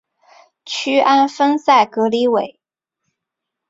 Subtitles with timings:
[0.65, 2.59] 屈安丰塞格里韦。